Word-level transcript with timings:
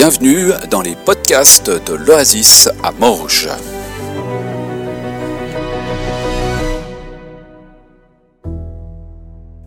bienvenue 0.00 0.52
dans 0.70 0.80
les 0.80 0.96
podcasts 0.96 1.68
de 1.68 1.92
l'Oasis 1.92 2.70
à 2.82 2.90
Morges. 2.90 3.50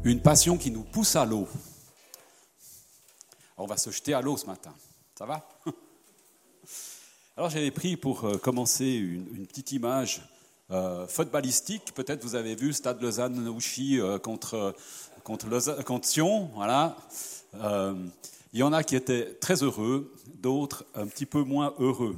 Une 0.04 0.20
passion 0.24 0.58
qui 0.58 0.72
nous 0.72 0.82
pousse 0.82 1.16
à 1.16 1.24
l'eau. 1.24 1.48
On 3.60 3.68
va 3.68 3.78
se 3.78 3.92
jeter 3.92 4.16
à 4.16 4.21
l'eau 4.21 4.36
ce 4.36 4.48
matin. 4.48 4.74
Ça 5.16 5.28
va? 5.28 5.48
Alors 7.38 7.52
j'avais 7.52 7.70
pris 7.70 7.96
pour 7.96 8.25
euh, 8.25 8.39
commencer 8.39 8.88
une, 8.88 9.46
petite 9.46 9.71
image 9.71 10.24
euh, 10.71 11.06
footballistique. 11.06 11.93
Peut-être 11.93 12.24
vous 12.24 12.34
avez 12.34 12.56
vu 12.56 12.74
Stade 12.74 13.00
Lausanne-Ouchy 13.04 14.00
euh, 14.00 14.18
contre, 14.18 14.74
contre, 15.24 15.47
contre, 15.84 16.07
Sion. 16.07 16.50
Voilà. 16.56 16.97
Il 18.54 18.60
y 18.60 18.64
en 18.64 18.71
a 18.71 18.84
qui 18.84 18.96
étaient 18.96 19.34
très 19.36 19.64
heureux, 19.64 20.14
d'autres 20.36 20.86
un 20.94 21.07
petit 21.07 21.25
peu 21.25 21.44
moins 21.44 21.74
heureux. 21.80 22.18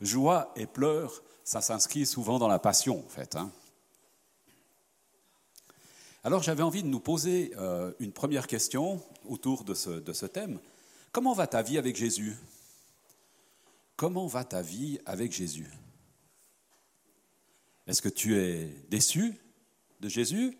Joie 0.00 0.52
et 0.56 0.66
pleurs, 0.66 1.22
ça 1.44 1.60
s'inscrit 1.60 2.06
souvent 2.06 2.38
dans 2.38 2.48
la 2.48 2.58
passion, 2.58 3.04
en 3.04 3.08
fait. 3.08 3.36
Hein. 3.36 3.52
Alors 6.24 6.42
j'avais 6.42 6.62
envie 6.62 6.82
de 6.82 6.88
nous 6.88 7.00
poser 7.00 7.52
euh, 7.58 7.92
une 8.00 8.12
première 8.12 8.46
question 8.46 9.02
autour 9.28 9.62
de 9.62 9.74
ce, 9.74 9.90
de 9.90 10.12
ce 10.14 10.24
thème. 10.24 10.58
Comment 11.12 11.34
va 11.34 11.46
ta 11.46 11.60
vie 11.60 11.76
avec 11.76 11.96
Jésus? 11.96 12.34
Comment 13.96 14.26
va 14.26 14.42
ta 14.42 14.62
vie 14.62 14.98
avec 15.04 15.32
Jésus? 15.32 15.70
Est-ce 17.86 18.00
que 18.00 18.08
tu 18.08 18.38
es 18.38 18.74
déçu 18.88 19.38
de 20.00 20.08
Jésus? 20.08 20.56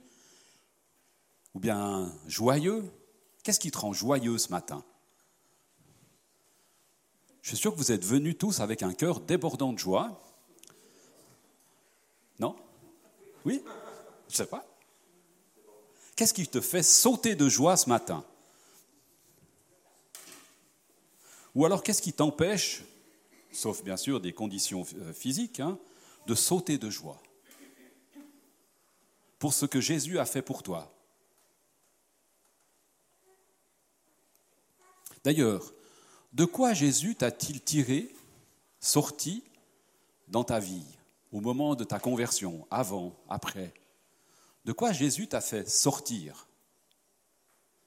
Ou 1.55 1.61
bien 1.61 2.13
joyeux? 2.27 2.85
Qu'est-ce 3.43 3.59
qui 3.59 3.71
te 3.71 3.79
rend 3.79 3.95
joyeux 3.95 4.37
ce 4.37 4.51
matin? 4.51 4.85
Je 7.45 7.51
suis 7.51 7.59
sûr 7.59 7.73
que 7.73 7.77
vous 7.77 7.93
êtes 7.93 8.07
venus 8.07 8.39
tous 8.39 8.61
avec 8.61 8.83
un 8.83 8.95
cœur 8.95 9.21
débordant 9.21 9.75
de 9.75 9.79
joie. 9.79 10.19
Non? 12.39 12.57
Oui? 13.45 13.63
Je 14.29 14.33
ne 14.33 14.37
sais 14.37 14.47
pas. 14.47 14.67
Qu'est-ce 16.17 16.33
qui 16.33 16.49
te 16.49 16.63
fait 16.63 16.83
sauter 16.83 17.35
de 17.35 17.47
joie 17.47 17.77
ce 17.77 17.91
matin? 17.91 18.25
Ou 21.55 21.67
alors 21.67 21.83
qu'est-ce 21.83 22.01
qui 22.01 22.15
t'empêche, 22.15 22.83
sauf 23.53 23.85
bien 23.85 23.99
sûr 23.99 24.23
des 24.23 24.33
conditions 24.33 24.87
euh, 24.97 25.13
physiques, 25.13 25.61
hein, 25.61 25.79
de 26.27 26.35
sauter 26.35 26.79
de 26.79 26.89
joie? 26.89 27.23
Pour 29.39 29.53
ce 29.53 29.67
que 29.67 29.83
Jésus 29.83 30.19
a 30.19 30.25
fait 30.25 30.41
pour 30.41 30.63
toi. 30.63 30.91
D'ailleurs, 35.25 35.75
de 36.35 36.45
quoi 36.45 36.75
Jésus 36.75 37.15
t'a-t-il 37.15 37.63
tiré, 37.63 38.13
sorti 38.81 39.45
dans 40.29 40.45
ta 40.45 40.59
vie, 40.59 40.85
au 41.33 41.41
moment 41.41 41.77
de 41.77 41.85
ta 41.85 42.01
conversion, 42.01 42.67
avant, 42.71 43.17
après? 43.29 43.73
De 44.65 44.73
quoi 44.73 44.93
Jésus 44.93 45.29
t'a 45.29 45.41
fait 45.41 45.69
sortir? 45.69 46.49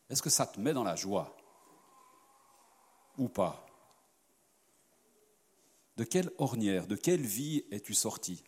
Est-ce 0.10 0.22
que 0.22 0.30
ça 0.30 0.46
te 0.46 0.60
met 0.60 0.74
dans 0.74 0.86
la 0.86 0.96
joie 0.96 1.36
ou 3.18 3.28
pas? 3.28 3.66
De 5.98 6.06
quelle 6.06 6.32
ornière, 6.38 6.88
de 6.88 6.96
quelle 6.96 7.26
vie 7.26 7.66
es-tu 7.72 7.94
sorti? 7.94 8.44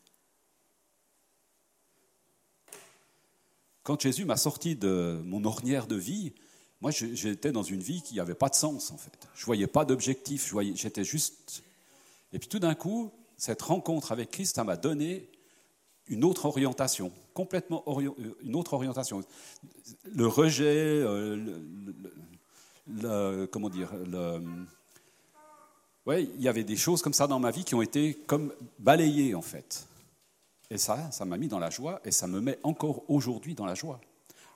Quand 3.83 3.99
Jésus 3.99 4.23
m'a 4.23 4.37
sorti 4.37 4.75
de 4.75 5.19
mon 5.25 5.43
ornière 5.43 5.87
de 5.87 5.95
vie, 5.95 6.33
moi, 6.81 6.91
j'étais 6.91 7.51
dans 7.51 7.63
une 7.63 7.81
vie 7.81 8.01
qui 8.01 8.15
n'avait 8.15 8.35
pas 8.35 8.49
de 8.49 8.55
sens, 8.55 8.91
en 8.91 8.97
fait. 8.97 9.27
Je 9.35 9.45
voyais 9.45 9.67
pas 9.67 9.85
d'objectif, 9.85 10.53
j'étais 10.75 11.03
juste... 11.03 11.63
Et 12.31 12.39
puis 12.39 12.47
tout 12.47 12.59
d'un 12.59 12.75
coup, 12.75 13.11
cette 13.37 13.61
rencontre 13.61 14.11
avec 14.11 14.31
Christ, 14.31 14.55
ça 14.55 14.63
m'a 14.63 14.77
donné 14.77 15.27
une 16.07 16.23
autre 16.23 16.45
orientation, 16.45 17.11
complètement 17.33 17.83
euh, 17.87 18.11
une 18.43 18.55
autre 18.55 18.73
orientation. 18.73 19.23
Le 20.11 20.27
rejet, 20.27 20.65
euh, 20.65 21.59
le, 22.87 23.45
comment 23.47 23.69
dire, 23.69 23.91
le, 23.95 24.41
ouais, 26.05 26.23
il 26.23 26.41
y 26.41 26.47
avait 26.47 26.63
des 26.63 26.75
choses 26.75 27.01
comme 27.01 27.13
ça 27.13 27.27
dans 27.27 27.39
ma 27.39 27.51
vie 27.51 27.63
qui 27.63 27.75
ont 27.75 27.81
été 27.81 28.13
comme 28.13 28.53
balayées 28.79 29.35
en 29.35 29.41
fait. 29.41 29.87
Et 30.71 30.77
ça, 30.77 31.11
ça 31.11 31.25
m'a 31.25 31.37
mis 31.37 31.47
dans 31.47 31.59
la 31.59 31.69
joie 31.69 31.99
et 32.05 32.11
ça 32.11 32.27
me 32.27 32.41
met 32.41 32.59
encore 32.63 33.03
aujourd'hui 33.09 33.55
dans 33.55 33.65
la 33.65 33.75
joie. 33.75 33.99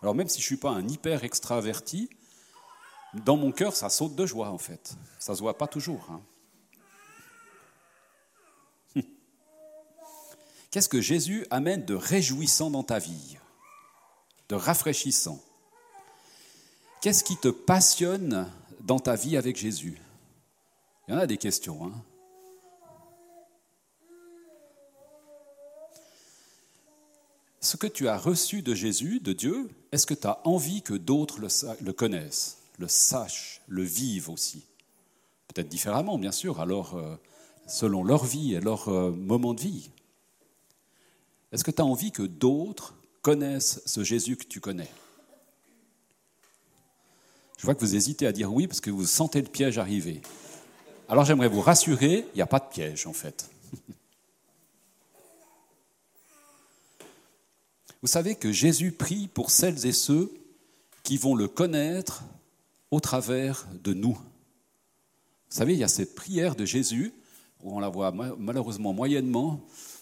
Alors 0.03 0.13
même 0.15 0.27
si 0.27 0.41
je 0.41 0.43
ne 0.43 0.47
suis 0.47 0.57
pas 0.57 0.71
un 0.71 0.85
hyper 0.85 1.23
extraverti, 1.23 2.09
dans 3.13 3.37
mon 3.37 3.53
cœur, 3.53 3.73
ça 3.73 3.89
saute 3.89 4.15
de 4.15 4.25
joie 4.25 4.49
en 4.49 4.57
fait. 4.57 4.97
Ça 5.17 5.31
ne 5.31 5.37
se 5.37 5.41
voit 5.41 5.57
pas 5.57 5.67
toujours. 5.67 6.05
Hein. 6.11 6.21
Qu'est-ce 10.71 10.89
que 10.89 10.99
Jésus 10.99 11.47
amène 11.51 11.85
de 11.85 11.95
réjouissant 11.95 12.69
dans 12.69 12.83
ta 12.83 12.99
vie, 12.99 13.37
de 14.49 14.55
rafraîchissant? 14.55 15.41
Qu'est-ce 17.01 17.23
qui 17.23 17.37
te 17.37 17.47
passionne 17.47 18.51
dans 18.81 18.99
ta 18.99 19.15
vie 19.15 19.37
avec 19.37 19.55
Jésus? 19.55 20.01
Il 21.07 21.13
y 21.13 21.17
en 21.17 21.19
a 21.19 21.27
des 21.27 21.37
questions. 21.37 21.85
Hein 21.85 21.93
ce 27.63 27.77
que 27.77 27.87
tu 27.87 28.09
as 28.09 28.17
reçu 28.17 28.61
de 28.61 28.75
Jésus, 28.75 29.21
de 29.21 29.31
Dieu, 29.31 29.69
est-ce 29.93 30.05
que 30.05 30.13
tu 30.13 30.27
as 30.27 30.41
envie 30.43 30.81
que 30.81 30.93
d'autres 30.93 31.39
le, 31.39 31.93
connaissent, 31.93 32.57
le 32.77 32.89
sachent, 32.89 33.61
le 33.69 33.83
vivent 33.83 34.29
aussi? 34.29 34.65
Peut-être 35.47 35.69
différemment, 35.69 36.17
bien 36.17 36.33
sûr, 36.33 36.59
alors 36.59 36.95
euh, 36.95 37.15
selon 37.65 38.03
leur 38.03 38.25
vie 38.25 38.53
et 38.53 38.59
leur 38.59 38.89
euh, 38.89 39.11
moment 39.11 39.53
de 39.53 39.61
vie. 39.61 39.91
Est-ce 41.53 41.63
que 41.63 41.71
tu 41.71 41.81
as 41.81 41.85
envie 41.85 42.11
que 42.11 42.23
d'autres 42.23 42.95
connaissent 43.21 43.81
ce 43.85 44.03
Jésus 44.03 44.35
que 44.35 44.45
tu 44.45 44.59
connais? 44.59 44.89
Je 47.57 47.63
vois 47.65 47.75
que 47.75 47.79
vous 47.79 47.95
hésitez 47.95 48.27
à 48.27 48.33
dire 48.33 48.51
oui 48.51 48.67
parce 48.67 48.81
que 48.81 48.91
vous 48.91 49.05
sentez 49.05 49.41
le 49.41 49.47
piège 49.47 49.77
arriver. 49.77 50.21
Alors 51.07 51.23
j'aimerais 51.23 51.47
vous 51.47 51.61
rassurer, 51.61 52.27
il 52.33 52.35
n'y 52.35 52.41
a 52.41 52.47
pas 52.47 52.59
de 52.59 52.67
piège 52.67 53.07
en 53.07 53.13
fait. 53.13 53.49
Vous 58.03 58.09
savez 58.09 58.35
que 58.35 58.51
Jésus 58.51 58.91
prie 58.91 59.29
pour 59.29 59.49
celles 59.49 59.85
et 59.85 59.93
ceux 59.93 60.29
qui 61.03 61.15
vont 61.15 61.35
le 61.35 61.47
connaître 61.47 62.25
au 62.91 62.99
travers 62.99 63.65
de 63.81 63.93
nous. 63.93 64.15
Vous 64.15 65.57
savez, 65.57 65.71
il 65.71 65.79
y 65.79 65.85
a 65.85 65.87
cette 65.87 66.13
prière 66.13 66.57
de 66.57 66.65
Jésus, 66.65 67.13
on 67.63 67.79
la 67.79 67.87
voit 67.87 68.11
malheureusement 68.11 68.91
moyennement, 68.91 69.61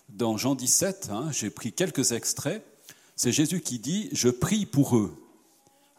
dans 0.09 0.35
Jean 0.35 0.55
17, 0.55 1.09
hein, 1.11 1.29
j'ai 1.31 1.51
pris 1.51 1.73
quelques 1.73 2.11
extraits, 2.11 2.65
c'est 3.15 3.31
Jésus 3.31 3.61
qui 3.61 3.77
dit, 3.77 4.09
je 4.13 4.29
prie 4.29 4.65
pour 4.65 4.97
eux. 4.97 5.15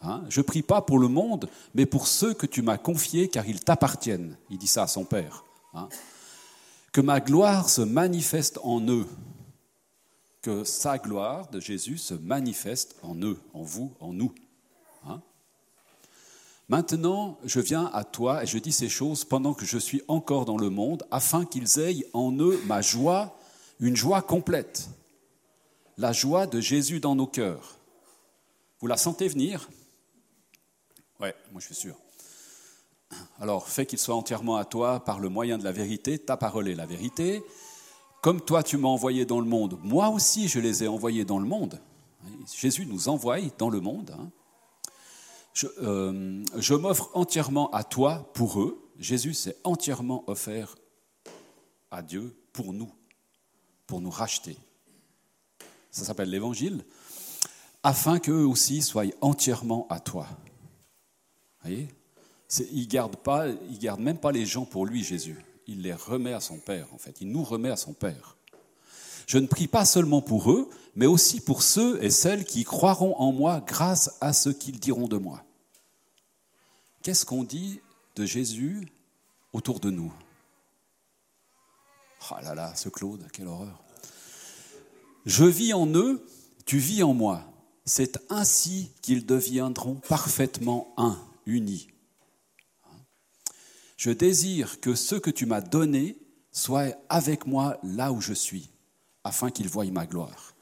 Hein, 0.01 0.25
je 0.27 0.41
prie 0.41 0.61
pas 0.61 0.81
pour 0.81 0.99
le 0.99 1.07
monde, 1.07 1.49
mais 1.73 1.85
pour 1.85 2.07
ceux 2.07 2.33
que 2.33 2.45
tu 2.45 2.61
m'as 2.61 2.77
confiés, 2.77 3.29
car 3.29 3.47
ils 3.47 3.61
t'appartiennent. 3.61 4.35
Il 4.49 4.57
dit 4.57 4.67
ça 4.67 4.83
à 4.83 4.87
son 4.87 5.05
Père. 5.05 5.45
Hein. 5.73 5.87
Que 6.91 6.99
ma 6.99 7.21
gloire 7.21 7.69
se 7.69 7.81
manifeste 7.81 8.59
en 8.61 8.85
eux 8.89 9.07
que 10.43 10.65
sa 10.65 10.97
gloire 10.97 11.49
de 11.49 11.59
Jésus 11.59 11.97
se 11.97 12.13
manifeste 12.13 12.97
en 13.01 13.15
eux, 13.23 13.39
en 13.53 13.63
vous, 13.63 13.95
en 14.01 14.11
nous. 14.11 14.35
Hein? 15.07 15.21
Maintenant, 16.67 17.39
je 17.45 17.61
viens 17.61 17.89
à 17.93 18.03
toi 18.03 18.43
et 18.43 18.45
je 18.45 18.57
dis 18.57 18.73
ces 18.73 18.89
choses 18.89 19.23
pendant 19.23 19.53
que 19.53 19.65
je 19.65 19.77
suis 19.77 20.03
encore 20.09 20.45
dans 20.45 20.57
le 20.57 20.69
monde, 20.69 21.07
afin 21.11 21.45
qu'ils 21.45 21.79
aient 21.79 22.05
en 22.13 22.37
eux 22.39 22.61
ma 22.65 22.81
joie, 22.81 23.39
une 23.79 23.95
joie 23.95 24.21
complète, 24.21 24.89
la 25.97 26.11
joie 26.11 26.45
de 26.45 26.59
Jésus 26.59 26.99
dans 26.99 27.15
nos 27.15 27.27
cœurs. 27.27 27.79
Vous 28.79 28.87
la 28.87 28.97
sentez 28.97 29.29
venir? 29.29 29.69
Ouais, 31.21 31.35
moi 31.53 31.61
je 31.61 31.67
suis 31.67 31.75
sûr. 31.75 31.95
Alors, 33.39 33.69
fais 33.69 33.85
qu'il 33.85 33.99
soit 33.99 34.15
entièrement 34.15 34.57
à 34.57 34.65
toi 34.65 35.05
par 35.05 35.19
le 35.19 35.29
moyen 35.29 35.57
de 35.57 35.63
la 35.63 35.71
vérité, 35.71 36.19
ta 36.19 36.35
parole 36.35 36.67
est 36.67 36.75
la 36.75 36.85
vérité, 36.85 37.43
comme 38.23 38.39
toi 38.39 38.63
tu 38.63 38.77
m'as 38.77 38.87
envoyé 38.87 39.25
dans 39.25 39.41
le 39.41 39.45
monde, 39.45 39.77
moi 39.83 40.07
aussi 40.07 40.47
je 40.47 40.59
les 40.59 40.85
ai 40.85 40.87
envoyés 40.87 41.25
dans 41.25 41.39
le 41.39 41.45
monde. 41.45 41.81
Jésus 42.57 42.85
nous 42.85 43.09
envoie 43.09 43.37
dans 43.57 43.69
le 43.69 43.81
monde. 43.81 44.15
Hein. 44.17 44.31
Euh, 45.81 46.41
je, 46.55 46.73
m'offre 46.73 47.09
entièrement 47.15 47.69
à 47.71 47.83
toi 47.83 48.31
pour 48.33 48.61
eux. 48.61 48.81
Jésus 48.97 49.33
s'est 49.33 49.57
entièrement 49.65 50.23
offert 50.27 50.75
à 51.91 52.01
Dieu 52.01 52.33
pour 52.53 52.71
nous, 52.71 52.89
pour 53.87 53.99
nous 53.99 54.09
racheter. 54.09 54.57
Ça 55.91 56.05
s'appelle 56.05 56.29
l'évangile, 56.29 56.85
afin 57.83 58.19
qu'eux 58.19 58.45
aussi 58.45 58.81
soient 58.81 59.03
entièrement 59.19 59.85
à 59.89 59.99
toi. 59.99 60.27
Voyez? 61.61 61.89
Il 62.71 62.87
ne 62.87 63.75
garde 63.75 63.99
même 63.99 64.17
pas 64.17 64.31
les 64.31 64.45
gens 64.45 64.63
pour 64.63 64.85
lui, 64.85 65.03
Jésus 65.03 65.43
il 65.67 65.81
les 65.81 65.93
remet 65.93 66.33
à 66.33 66.39
son 66.39 66.57
Père, 66.57 66.87
en 66.93 66.97
fait. 66.97 67.21
Il 67.21 67.31
nous 67.31 67.43
remet 67.43 67.69
à 67.69 67.77
son 67.77 67.93
Père. 67.93 68.37
Je 69.27 69.37
ne 69.37 69.47
prie 69.47 69.67
pas 69.67 69.85
seulement 69.85 70.21
pour 70.21 70.51
eux, 70.51 70.69
mais 70.95 71.05
aussi 71.05 71.39
pour 71.39 71.63
ceux 71.63 72.03
et 72.03 72.09
celles 72.09 72.45
qui 72.45 72.63
croiront 72.63 73.15
en 73.17 73.31
moi 73.31 73.63
grâce 73.65 74.17
à 74.21 74.33
ce 74.33 74.49
qu'ils 74.49 74.79
diront 74.79 75.07
de 75.07 75.17
moi. 75.17 75.43
Qu'est-ce 77.01 77.25
qu'on 77.25 77.43
dit 77.43 77.79
de 78.15 78.25
Jésus 78.25 78.87
autour 79.53 79.79
de 79.79 79.89
nous? 79.89 80.13
Oh 82.31 82.35
là 82.41 82.55
là, 82.55 82.75
ce 82.75 82.89
Claude, 82.89 83.27
quelle 83.31 83.47
horreur. 83.47 83.83
Je 85.25 85.45
vis 85.45 85.73
en 85.73 85.87
eux, 85.87 86.25
tu 86.65 86.77
vis 86.77 87.03
en 87.03 87.13
moi. 87.13 87.43
C'est 87.85 88.19
ainsi 88.29 88.91
qu'ils 89.01 89.25
deviendront 89.25 89.95
parfaitement 89.95 90.93
un, 90.97 91.17
unis. 91.45 91.87
Je 94.03 94.11
désire 94.11 94.81
que 94.81 94.95
ce 94.95 95.15
que 95.15 95.29
tu 95.29 95.45
m'as 95.45 95.61
donné 95.61 96.17
soit 96.51 96.93
avec 97.07 97.47
moi 97.47 97.79
là 97.83 98.11
où 98.11 98.19
je 98.19 98.33
suis, 98.33 98.69
afin 99.23 99.49
qu'ils 99.49 99.69
voient 99.69 99.85
ma 99.85 100.05
gloire. 100.05 100.55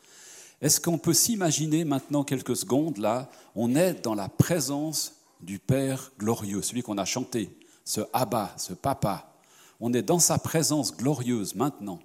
Est-ce 0.61 0.79
qu'on 0.79 0.99
peut 0.99 1.15
s'imaginer 1.15 1.83
maintenant 1.83 2.23
quelques 2.23 2.55
secondes 2.55 2.99
là, 2.99 3.31
on 3.55 3.75
est 3.75 3.95
dans 3.95 4.13
la 4.13 4.29
présence 4.29 5.15
du 5.39 5.57
Père 5.57 6.11
glorieux, 6.19 6.61
celui 6.61 6.83
qu'on 6.83 6.99
a 6.99 7.05
chanté, 7.05 7.57
ce 7.83 8.01
Abba, 8.13 8.53
ce 8.59 8.73
Papa. 8.73 9.33
On 9.79 9.91
est 9.91 10.03
dans 10.03 10.19
sa 10.19 10.37
présence 10.37 10.95
glorieuse 10.95 11.55
maintenant 11.55 11.97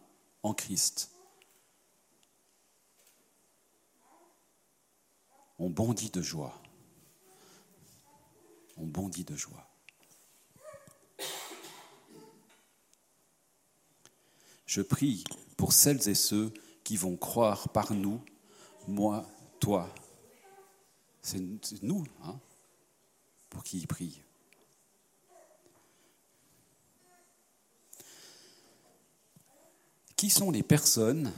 en 0.42 0.54
Christ. 0.54 1.10
On 5.58 5.68
bondit 5.68 6.08
de 6.08 6.22
joie. 6.22 6.58
On 8.78 8.86
bondit 8.86 9.24
de 9.24 9.36
joie. 9.36 9.68
Je 14.66 14.82
prie 14.82 15.22
pour 15.56 15.72
celles 15.72 16.08
et 16.08 16.14
ceux 16.14 16.52
qui 16.82 16.96
vont 16.96 17.16
croire 17.16 17.68
par 17.68 17.92
nous, 17.92 18.20
moi, 18.88 19.24
toi. 19.60 19.88
C'est 21.22 21.40
nous 21.82 22.04
hein, 22.24 22.38
pour 23.48 23.64
qui 23.64 23.78
il 23.78 23.86
prie. 23.86 24.20
Qui 30.16 30.30
sont 30.30 30.50
les 30.50 30.62
personnes 30.62 31.32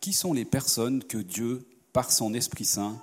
Qui 0.00 0.12
sont 0.12 0.32
les 0.32 0.44
personnes 0.44 1.04
que 1.04 1.18
Dieu, 1.18 1.66
par 1.92 2.10
son 2.10 2.34
Esprit 2.34 2.64
Saint, 2.64 3.00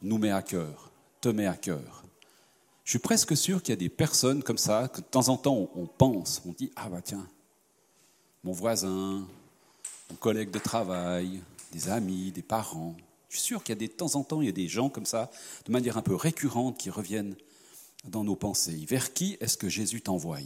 nous 0.00 0.18
met 0.18 0.30
à 0.30 0.42
cœur, 0.42 0.90
te 1.20 1.28
met 1.28 1.46
à 1.46 1.56
cœur? 1.56 2.04
Je 2.84 2.90
suis 2.90 2.98
presque 2.98 3.36
sûr 3.36 3.62
qu'il 3.62 3.72
y 3.72 3.74
a 3.74 3.76
des 3.76 3.88
personnes 3.88 4.42
comme 4.42 4.58
ça, 4.58 4.88
que 4.88 5.00
de 5.00 5.06
temps 5.06 5.28
en 5.28 5.36
temps 5.36 5.70
on 5.74 5.86
pense, 5.86 6.42
on 6.46 6.52
dit 6.52 6.72
Ah 6.74 6.88
bah 6.88 7.02
tiens, 7.02 7.28
mon 8.44 8.52
voisin, 8.52 9.26
mon 10.10 10.16
collègue 10.16 10.50
de 10.50 10.58
travail, 10.58 11.42
des 11.72 11.88
amis, 11.88 12.32
des 12.32 12.42
parents. 12.42 12.94
Je 13.28 13.36
suis 13.36 13.46
sûr 13.46 13.62
qu'il 13.62 13.74
y 13.74 13.78
a 13.78 13.78
des, 13.78 13.88
de 13.88 13.92
temps 13.92 14.14
en 14.16 14.24
temps, 14.24 14.40
il 14.40 14.46
y 14.46 14.50
a 14.50 14.52
des 14.52 14.68
gens 14.68 14.88
comme 14.88 15.06
ça, 15.06 15.30
de 15.64 15.72
manière 15.72 15.96
un 15.96 16.02
peu 16.02 16.14
récurrente, 16.14 16.78
qui 16.78 16.90
reviennent 16.90 17.36
dans 18.04 18.24
nos 18.24 18.36
pensées. 18.36 18.84
Vers 18.86 19.12
qui 19.12 19.36
est-ce 19.40 19.56
que 19.56 19.68
Jésus 19.68 20.02
t'envoie? 20.02 20.38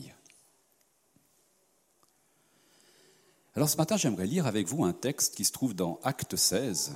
Alors 3.55 3.69
ce 3.69 3.77
matin, 3.77 3.97
j'aimerais 3.97 4.27
lire 4.27 4.47
avec 4.47 4.69
vous 4.69 4.85
un 4.85 4.93
texte 4.93 5.35
qui 5.35 5.45
se 5.45 5.53
trouve 5.53 5.75
dans 5.75 5.99
Acte 6.05 6.37
16. 6.37 6.93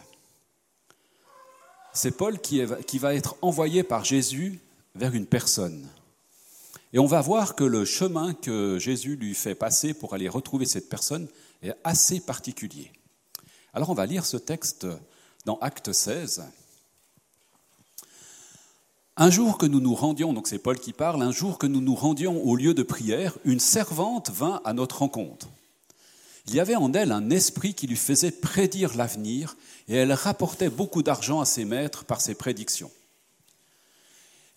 C'est 1.92 2.16
Paul 2.16 2.38
qui 2.40 2.60
va 2.98 3.14
être 3.14 3.36
envoyé 3.42 3.82
par 3.82 4.04
Jésus 4.04 4.60
vers 4.94 5.14
une 5.14 5.26
personne. 5.26 5.88
Et 6.92 6.98
on 6.98 7.06
va 7.06 7.20
voir 7.20 7.54
que 7.54 7.64
le 7.64 7.84
chemin 7.84 8.34
que 8.34 8.78
Jésus 8.78 9.16
lui 9.16 9.34
fait 9.34 9.54
passer 9.54 9.94
pour 9.94 10.14
aller 10.14 10.28
retrouver 10.28 10.66
cette 10.66 10.88
personne 10.88 11.28
est 11.62 11.74
assez 11.84 12.20
particulier. 12.20 12.90
Alors 13.72 13.90
on 13.90 13.94
va 13.94 14.06
lire 14.06 14.26
ce 14.26 14.36
texte 14.36 14.86
dans 15.44 15.58
Acte 15.58 15.92
16. 15.92 16.42
Un 19.16 19.30
jour 19.30 19.58
que 19.58 19.66
nous 19.66 19.80
nous 19.80 19.94
rendions, 19.94 20.32
donc 20.32 20.48
c'est 20.48 20.58
Paul 20.58 20.80
qui 20.80 20.92
parle, 20.92 21.22
un 21.22 21.30
jour 21.30 21.58
que 21.58 21.66
nous 21.66 21.80
nous 21.80 21.94
rendions 21.94 22.42
au 22.42 22.56
lieu 22.56 22.74
de 22.74 22.82
prière, 22.82 23.36
une 23.44 23.60
servante 23.60 24.30
vint 24.30 24.60
à 24.64 24.72
notre 24.72 25.00
rencontre. 25.00 25.48
Il 26.46 26.54
y 26.54 26.60
avait 26.60 26.74
en 26.74 26.92
elle 26.94 27.12
un 27.12 27.30
esprit 27.30 27.74
qui 27.74 27.86
lui 27.86 27.96
faisait 27.96 28.30
prédire 28.32 28.96
l'avenir 28.96 29.56
et 29.88 29.94
elle 29.94 30.12
rapportait 30.12 30.70
beaucoup 30.70 31.02
d'argent 31.02 31.40
à 31.40 31.44
ses 31.44 31.64
maîtres 31.64 32.04
par 32.04 32.20
ses 32.20 32.34
prédictions. 32.34 32.90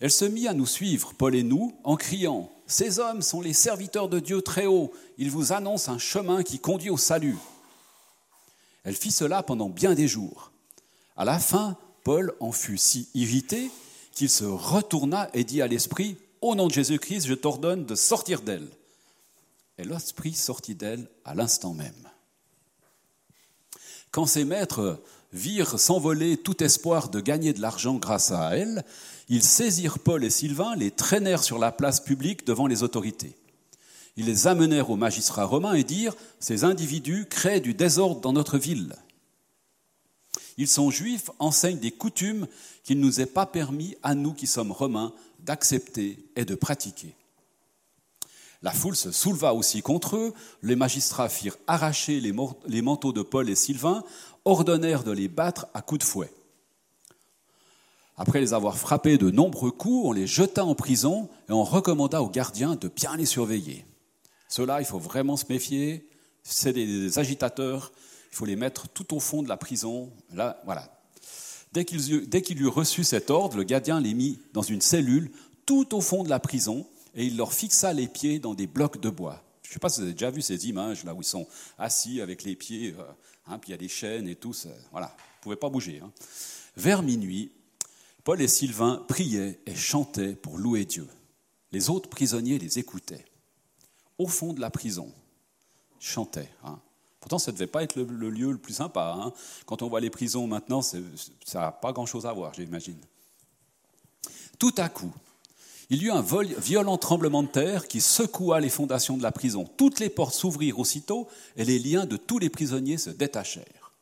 Elle 0.00 0.10
se 0.10 0.24
mit 0.24 0.48
à 0.48 0.54
nous 0.54 0.66
suivre, 0.66 1.14
Paul 1.14 1.34
et 1.34 1.42
nous, 1.42 1.78
en 1.84 1.96
criant 1.96 2.50
Ces 2.66 2.98
hommes 2.98 3.22
sont 3.22 3.40
les 3.40 3.52
serviteurs 3.52 4.08
de 4.08 4.20
Dieu 4.20 4.42
très 4.42 4.66
haut, 4.66 4.92
ils 5.18 5.30
vous 5.30 5.52
annoncent 5.52 5.92
un 5.92 5.98
chemin 5.98 6.42
qui 6.42 6.58
conduit 6.58 6.90
au 6.90 6.96
salut. 6.96 7.36
Elle 8.82 8.96
fit 8.96 9.12
cela 9.12 9.42
pendant 9.42 9.68
bien 9.68 9.94
des 9.94 10.08
jours. 10.08 10.52
À 11.16 11.24
la 11.24 11.38
fin, 11.38 11.76
Paul 12.02 12.34
en 12.40 12.52
fut 12.52 12.78
si 12.78 13.08
irrité 13.14 13.70
qu'il 14.14 14.28
se 14.28 14.44
retourna 14.44 15.30
et 15.32 15.44
dit 15.44 15.62
à 15.62 15.66
l'esprit 15.66 16.16
Au 16.40 16.54
nom 16.54 16.66
de 16.66 16.72
Jésus-Christ, 16.72 17.26
je 17.26 17.34
t'ordonne 17.34 17.86
de 17.86 17.94
sortir 17.94 18.42
d'elle. 18.42 18.68
Et 19.78 19.84
l'esprit 19.84 20.34
sortit 20.34 20.74
d'elle 20.74 21.08
à 21.24 21.34
l'instant 21.34 21.72
même. 21.72 22.10
Quand 24.10 24.26
ses 24.26 24.44
maîtres 24.44 25.02
virent 25.34 25.78
s'envoler 25.78 26.36
tout 26.36 26.62
espoir 26.62 27.10
de 27.10 27.20
gagner 27.20 27.52
de 27.52 27.60
l'argent 27.60 27.96
grâce 27.96 28.30
à 28.30 28.56
elle, 28.56 28.84
ils 29.28 29.42
saisirent 29.42 29.98
Paul 29.98 30.24
et 30.24 30.30
Sylvain, 30.30 30.76
les 30.76 30.92
traînèrent 30.92 31.42
sur 31.42 31.58
la 31.58 31.72
place 31.72 32.00
publique 32.00 32.46
devant 32.46 32.68
les 32.68 32.82
autorités. 32.82 33.36
Ils 34.16 34.26
les 34.26 34.46
amenèrent 34.46 34.90
aux 34.90 34.96
magistrats 34.96 35.44
romains 35.44 35.74
et 35.74 35.82
dirent 35.82 36.14
Ces 36.38 36.62
individus 36.62 37.26
créent 37.28 37.60
du 37.60 37.74
désordre 37.74 38.20
dans 38.20 38.32
notre 38.32 38.58
ville. 38.58 38.94
Ils 40.56 40.68
sont 40.68 40.92
juifs, 40.92 41.30
enseignent 41.40 41.80
des 41.80 41.90
coutumes 41.90 42.46
qu'il 42.84 43.00
ne 43.00 43.04
nous 43.04 43.20
est 43.20 43.26
pas 43.26 43.46
permis, 43.46 43.96
à 44.04 44.14
nous 44.14 44.34
qui 44.34 44.46
sommes 44.46 44.70
romains, 44.70 45.12
d'accepter 45.40 46.24
et 46.36 46.44
de 46.44 46.54
pratiquer. 46.54 47.16
La 48.62 48.70
foule 48.70 48.96
se 48.96 49.10
souleva 49.10 49.52
aussi 49.52 49.82
contre 49.82 50.16
eux, 50.16 50.32
les 50.62 50.76
magistrats 50.76 51.28
firent 51.28 51.58
arracher 51.66 52.20
les 52.20 52.82
manteaux 52.82 53.12
de 53.12 53.20
Paul 53.20 53.50
et 53.50 53.56
Sylvain, 53.56 54.04
ordonnèrent 54.44 55.04
de 55.04 55.12
les 55.12 55.28
battre 55.28 55.66
à 55.74 55.82
coups 55.82 56.00
de 56.00 56.04
fouet. 56.04 56.32
Après 58.16 58.40
les 58.40 58.54
avoir 58.54 58.78
frappés 58.78 59.18
de 59.18 59.30
nombreux 59.30 59.72
coups, 59.72 60.06
on 60.06 60.12
les 60.12 60.26
jeta 60.26 60.64
en 60.64 60.74
prison 60.74 61.28
et 61.48 61.52
on 61.52 61.64
recommanda 61.64 62.22
aux 62.22 62.28
gardiens 62.28 62.76
de 62.76 62.88
bien 62.88 63.16
les 63.16 63.26
surveiller. 63.26 63.84
Ceux-là, 64.48 64.80
il 64.80 64.86
faut 64.86 65.00
vraiment 65.00 65.36
se 65.36 65.46
méfier, 65.48 66.08
c'est 66.44 66.72
des 66.72 67.18
agitateurs, 67.18 67.92
il 68.30 68.36
faut 68.36 68.44
les 68.44 68.56
mettre 68.56 68.88
tout 68.88 69.16
au 69.16 69.20
fond 69.20 69.42
de 69.42 69.48
la 69.48 69.56
prison. 69.56 70.12
Là, 70.32 70.60
voilà. 70.64 70.90
Dès 71.72 71.84
qu'il 71.84 72.62
eut 72.62 72.68
reçu 72.68 73.02
cet 73.02 73.30
ordre, 73.30 73.56
le 73.56 73.64
gardien 73.64 74.00
les 74.00 74.14
mit 74.14 74.38
dans 74.52 74.62
une 74.62 74.80
cellule 74.80 75.32
tout 75.66 75.94
au 75.96 76.00
fond 76.00 76.22
de 76.22 76.28
la 76.28 76.38
prison 76.38 76.86
et 77.16 77.24
il 77.24 77.36
leur 77.36 77.52
fixa 77.52 77.92
les 77.92 78.06
pieds 78.06 78.38
dans 78.38 78.54
des 78.54 78.68
blocs 78.68 79.00
de 79.00 79.10
bois. 79.10 79.42
Je 79.64 79.70
ne 79.70 79.72
sais 79.72 79.78
pas 79.80 79.88
si 79.88 80.00
vous 80.00 80.04
avez 80.04 80.12
déjà 80.12 80.30
vu 80.30 80.42
ces 80.42 80.68
images 80.68 81.04
là 81.04 81.14
où 81.14 81.22
ils 81.22 81.26
sont 81.26 81.48
assis 81.78 82.20
avec 82.20 82.44
les 82.44 82.54
pieds, 82.54 82.94
euh, 82.98 83.02
hein, 83.46 83.58
puis 83.58 83.70
il 83.70 83.72
y 83.72 83.74
a 83.74 83.78
des 83.78 83.88
chaînes 83.88 84.28
et 84.28 84.36
tout. 84.36 84.54
Voilà, 84.92 85.16
ils 85.16 85.38
ne 85.38 85.42
pouvaient 85.42 85.56
pas 85.56 85.70
bouger. 85.70 86.00
Hein. 86.04 86.12
Vers 86.76 87.02
minuit, 87.02 87.50
Paul 88.22 88.40
et 88.40 88.48
Sylvain 88.48 89.04
priaient 89.08 89.60
et 89.66 89.74
chantaient 89.74 90.34
pour 90.34 90.58
louer 90.58 90.84
Dieu. 90.84 91.08
Les 91.72 91.90
autres 91.90 92.08
prisonniers 92.08 92.58
les 92.58 92.78
écoutaient. 92.78 93.24
Au 94.18 94.28
fond 94.28 94.52
de 94.52 94.60
la 94.60 94.70
prison, 94.70 95.12
ils 96.00 96.06
chantaient. 96.06 96.50
Hein. 96.62 96.78
Pourtant, 97.20 97.38
ça 97.38 97.50
ne 97.50 97.56
devait 97.56 97.66
pas 97.66 97.82
être 97.82 97.96
le, 97.96 98.28
lieu 98.28 98.52
le 98.52 98.58
plus 98.58 98.74
sympa. 98.74 99.32
Quand 99.64 99.80
on 99.80 99.88
voit 99.88 100.00
les 100.00 100.10
prisons 100.10 100.46
maintenant, 100.46 100.82
ça 100.82 100.98
n'a 101.54 101.72
pas 101.72 101.92
grand-chose 101.92 102.26
à 102.26 102.32
voir, 102.32 102.52
j'imagine. 102.52 103.00
Tout 104.58 104.74
à 104.76 104.90
coup, 104.90 105.12
il 105.90 106.02
y 106.02 106.06
eut 106.06 106.10
un 106.10 106.24
violent 106.58 106.96
tremblement 106.96 107.42
de 107.42 107.48
terre 107.48 107.86
qui 107.86 108.00
secoua 108.00 108.60
les 108.60 108.70
fondations 108.70 109.16
de 109.16 109.22
la 109.22 109.32
prison. 109.32 109.68
Toutes 109.76 110.00
les 110.00 110.08
portes 110.08 110.34
s'ouvrirent 110.34 110.78
aussitôt 110.78 111.28
et 111.56 111.64
les 111.64 111.78
liens 111.78 112.06
de 112.06 112.16
tous 112.16 112.38
les 112.38 112.48
prisonniers 112.48 112.98
se 112.98 113.10
détachèrent. 113.10 113.92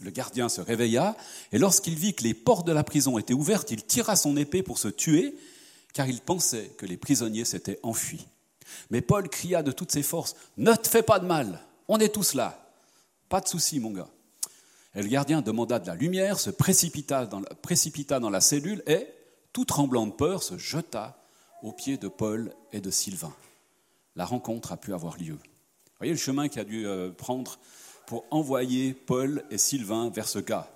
Le 0.00 0.10
gardien 0.10 0.48
se 0.48 0.60
réveilla, 0.60 1.16
et 1.50 1.58
lorsqu'il 1.58 1.96
vit 1.96 2.14
que 2.14 2.22
les 2.22 2.34
portes 2.34 2.66
de 2.66 2.72
la 2.72 2.84
prison 2.84 3.18
étaient 3.18 3.34
ouvertes, 3.34 3.72
il 3.72 3.82
tira 3.82 4.14
son 4.14 4.36
épée 4.36 4.62
pour 4.62 4.78
se 4.78 4.86
tuer, 4.86 5.36
car 5.92 6.08
il 6.08 6.20
pensait 6.20 6.70
que 6.78 6.86
les 6.86 6.96
prisonniers 6.96 7.44
s'étaient 7.44 7.80
enfuis. 7.82 8.26
Mais 8.90 9.00
Paul 9.00 9.28
cria 9.28 9.64
de 9.64 9.72
toutes 9.72 9.90
ses 9.90 10.04
forces, 10.04 10.36
Ne 10.56 10.74
te 10.74 10.86
fais 10.86 11.02
pas 11.02 11.18
de 11.18 11.26
mal, 11.26 11.60
on 11.88 11.98
est 11.98 12.14
tous 12.14 12.34
là. 12.34 12.70
Pas 13.28 13.40
de 13.40 13.48
souci, 13.48 13.80
mon 13.80 13.90
gars. 13.90 14.08
Et 14.94 15.02
le 15.02 15.08
gardien 15.08 15.42
demanda 15.42 15.80
de 15.80 15.86
la 15.88 15.96
lumière, 15.96 16.38
se 16.38 16.50
précipita 16.50 17.26
dans 17.26 17.40
la, 17.40 17.48
précipita 17.50 18.20
dans 18.20 18.30
la 18.30 18.40
cellule 18.40 18.82
et, 18.86 19.06
tout 19.52 19.64
tremblant 19.64 20.06
de 20.06 20.12
peur, 20.12 20.42
se 20.42 20.58
jeta 20.58 21.18
aux 21.62 21.72
pieds 21.72 21.96
de 21.96 22.08
Paul 22.08 22.54
et 22.72 22.80
de 22.80 22.90
Sylvain. 22.90 23.34
La 24.16 24.24
rencontre 24.24 24.72
a 24.72 24.76
pu 24.76 24.94
avoir 24.94 25.16
lieu. 25.16 25.34
Vous 25.34 25.98
voyez 25.98 26.12
le 26.12 26.18
chemin 26.18 26.48
qu'il 26.48 26.60
a 26.60 26.64
dû 26.64 26.86
euh, 26.86 27.10
prendre 27.10 27.58
pour 28.06 28.24
envoyer 28.30 28.94
Paul 28.94 29.44
et 29.50 29.58
Sylvain 29.58 30.10
vers 30.10 30.28
ce 30.28 30.38
gars. 30.38 30.70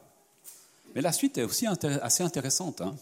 Mais 0.95 1.01
la 1.01 1.13
suite 1.13 1.39
est 1.39 1.45
aussi 1.45 1.67
assez 1.67 2.23
intéressante. 2.23 2.81
Hein. 2.81 2.95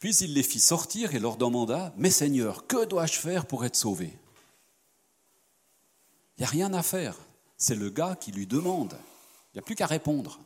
Puis 0.00 0.16
il 0.16 0.34
les 0.34 0.42
fit 0.42 0.60
sortir 0.60 1.14
et 1.14 1.18
leur 1.18 1.36
demanda, 1.36 1.92
Mais 1.96 2.10
Seigneur, 2.10 2.66
que 2.66 2.84
dois-je 2.84 3.18
faire 3.18 3.46
pour 3.46 3.64
être 3.64 3.76
sauvé 3.76 4.12
Il 6.36 6.40
n'y 6.40 6.44
a 6.44 6.48
rien 6.48 6.72
à 6.74 6.82
faire. 6.82 7.16
C'est 7.56 7.74
le 7.74 7.90
gars 7.90 8.16
qui 8.20 8.30
lui 8.30 8.46
demande. 8.46 8.94
Il 9.52 9.56
n'y 9.56 9.60
a 9.60 9.62
plus 9.62 9.74
qu'à 9.74 9.86
répondre. 9.86 10.38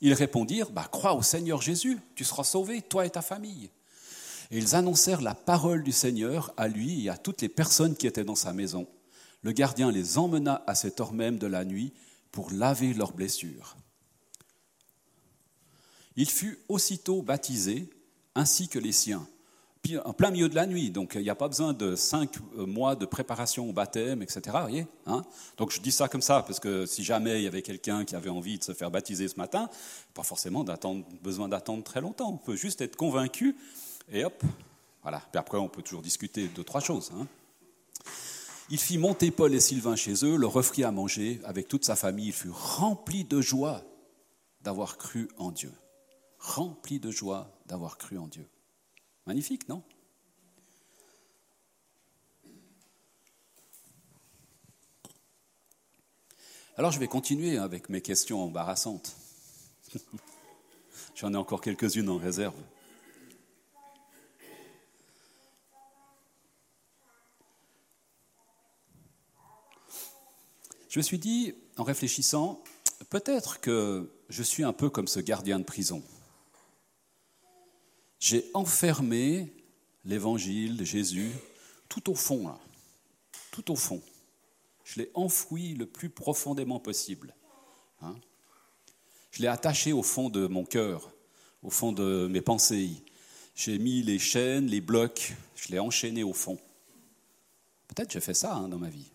Ils 0.00 0.12
répondirent, 0.12 0.70
bah, 0.70 0.88
Crois 0.90 1.14
au 1.14 1.22
Seigneur 1.22 1.62
Jésus, 1.62 1.98
tu 2.14 2.24
seras 2.24 2.44
sauvé, 2.44 2.82
toi 2.82 3.06
et 3.06 3.10
ta 3.10 3.22
famille. 3.22 3.70
Et 4.50 4.58
ils 4.58 4.74
annoncèrent 4.74 5.22
la 5.22 5.34
parole 5.34 5.82
du 5.82 5.92
Seigneur 5.92 6.52
à 6.56 6.68
lui 6.68 7.04
et 7.04 7.10
à 7.10 7.16
toutes 7.16 7.42
les 7.42 7.48
personnes 7.48 7.96
qui 7.96 8.06
étaient 8.06 8.24
dans 8.24 8.34
sa 8.34 8.52
maison. 8.52 8.86
Le 9.42 9.52
gardien 9.52 9.90
les 9.90 10.18
emmena 10.18 10.62
à 10.66 10.74
cette 10.74 11.00
heure 11.00 11.12
même 11.12 11.38
de 11.38 11.46
la 11.46 11.64
nuit 11.64 11.92
pour 12.30 12.50
laver 12.50 12.94
leurs 12.94 13.12
blessures. 13.12 13.76
Il 16.16 16.30
fut 16.30 16.58
aussitôt 16.68 17.22
baptisé, 17.22 17.90
ainsi 18.34 18.68
que 18.68 18.78
les 18.78 18.92
siens 18.92 19.26
en 20.04 20.12
plein 20.12 20.30
milieu 20.30 20.48
de 20.48 20.54
la 20.54 20.66
nuit, 20.66 20.90
donc 20.90 21.12
il 21.14 21.22
n'y 21.22 21.30
a 21.30 21.34
pas 21.34 21.48
besoin 21.48 21.72
de 21.72 21.96
cinq 21.96 22.36
euh, 22.58 22.66
mois 22.66 22.96
de 22.96 23.06
préparation 23.06 23.68
au 23.68 23.72
baptême, 23.72 24.22
etc. 24.22 24.56
Hein 25.06 25.24
donc 25.56 25.72
je 25.72 25.80
dis 25.80 25.92
ça 25.92 26.08
comme 26.08 26.22
ça, 26.22 26.42
parce 26.42 26.60
que 26.60 26.86
si 26.86 27.04
jamais 27.04 27.40
il 27.40 27.44
y 27.44 27.46
avait 27.46 27.62
quelqu'un 27.62 28.04
qui 28.04 28.16
avait 28.16 28.30
envie 28.30 28.58
de 28.58 28.64
se 28.64 28.72
faire 28.72 28.90
baptiser 28.90 29.28
ce 29.28 29.36
matin, 29.36 29.68
pas 30.14 30.22
forcément 30.22 30.64
besoin 31.22 31.48
d'attendre 31.48 31.82
très 31.84 32.00
longtemps, 32.00 32.30
on 32.32 32.38
peut 32.38 32.56
juste 32.56 32.80
être 32.80 32.96
convaincu, 32.96 33.56
et 34.10 34.24
hop, 34.24 34.42
voilà. 35.02 35.22
Puis 35.30 35.38
après, 35.38 35.58
on 35.58 35.68
peut 35.68 35.82
toujours 35.82 36.02
discuter 36.02 36.48
de 36.48 36.62
trois 36.62 36.80
choses. 36.80 37.12
Hein 37.18 37.26
il 38.68 38.78
fit 38.78 38.98
monter 38.98 39.30
Paul 39.30 39.54
et 39.54 39.60
Sylvain 39.60 39.94
chez 39.94 40.24
eux, 40.24 40.36
leur 40.36 40.56
offrit 40.56 40.82
à 40.82 40.90
manger 40.90 41.40
avec 41.44 41.68
toute 41.68 41.84
sa 41.84 41.94
famille. 41.94 42.28
Il 42.28 42.32
fut 42.32 42.50
rempli 42.50 43.24
de 43.24 43.40
joie 43.40 43.82
d'avoir 44.62 44.98
cru 44.98 45.28
en 45.38 45.52
Dieu. 45.52 45.72
Rempli 46.38 46.98
de 46.98 47.10
joie 47.10 47.56
d'avoir 47.66 47.96
cru 47.98 48.18
en 48.18 48.26
Dieu. 48.26 48.48
Magnifique, 49.26 49.68
non? 49.68 49.82
Alors 56.78 56.92
je 56.92 57.00
vais 57.00 57.08
continuer 57.08 57.58
avec 57.58 57.88
mes 57.88 58.02
questions 58.02 58.44
embarrassantes. 58.44 59.16
J'en 61.16 61.32
ai 61.32 61.36
encore 61.36 61.60
quelques-unes 61.60 62.08
en 62.08 62.18
réserve. 62.18 62.54
Je 70.88 71.00
me 71.00 71.02
suis 71.02 71.18
dit, 71.18 71.54
en 71.76 71.82
réfléchissant, 71.82 72.62
peut-être 73.10 73.60
que 73.60 74.10
je 74.28 74.42
suis 74.42 74.62
un 74.62 74.72
peu 74.72 74.88
comme 74.88 75.08
ce 75.08 75.20
gardien 75.20 75.58
de 75.58 75.64
prison 75.64 76.02
j'ai 78.18 78.50
enfermé 78.54 79.52
l'évangile 80.04 80.76
de 80.76 80.84
Jésus 80.84 81.32
tout 81.88 82.10
au 82.10 82.14
fond, 82.14 82.52
tout 83.50 83.70
au 83.70 83.76
fond. 83.76 84.02
Je 84.84 85.00
l'ai 85.00 85.10
enfoui 85.14 85.74
le 85.74 85.86
plus 85.86 86.08
profondément 86.08 86.78
possible. 86.78 87.34
Hein. 88.02 88.14
Je 89.32 89.42
l'ai 89.42 89.48
attaché 89.48 89.92
au 89.92 90.02
fond 90.02 90.28
de 90.28 90.46
mon 90.46 90.64
cœur, 90.64 91.10
au 91.62 91.70
fond 91.70 91.92
de 91.92 92.28
mes 92.30 92.40
pensées. 92.40 92.90
J'ai 93.54 93.78
mis 93.78 94.02
les 94.02 94.18
chaînes, 94.18 94.66
les 94.66 94.80
blocs, 94.80 95.34
je 95.56 95.68
l'ai 95.68 95.78
enchaîné 95.78 96.22
au 96.22 96.32
fond. 96.32 96.58
Peut-être 97.88 98.12
j'ai 98.12 98.20
fait 98.20 98.34
ça 98.34 98.54
hein, 98.54 98.68
dans 98.68 98.78
ma 98.78 98.90
vie. 98.90 99.10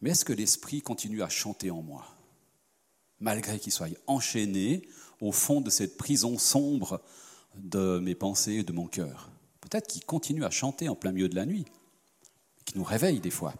Mais 0.00 0.10
est-ce 0.10 0.24
que 0.24 0.32
l'Esprit 0.32 0.82
continue 0.82 1.22
à 1.22 1.28
chanter 1.28 1.70
en 1.70 1.82
moi? 1.82 2.15
Malgré 3.20 3.58
qu'il 3.58 3.72
soit 3.72 3.88
enchaîné 4.06 4.82
au 5.20 5.32
fond 5.32 5.60
de 5.60 5.70
cette 5.70 5.96
prison 5.96 6.38
sombre 6.38 7.00
de 7.54 7.98
mes 7.98 8.14
pensées 8.14 8.54
et 8.54 8.64
de 8.64 8.72
mon 8.72 8.86
cœur. 8.86 9.30
Peut-être 9.60 9.86
qu'il 9.86 10.04
continue 10.04 10.44
à 10.44 10.50
chanter 10.50 10.88
en 10.88 10.94
plein 10.94 11.12
milieu 11.12 11.28
de 11.28 11.34
la 11.34 11.46
nuit, 11.46 11.64
qui 12.64 12.76
nous 12.76 12.84
réveille 12.84 13.20
des 13.20 13.30
fois. 13.30 13.54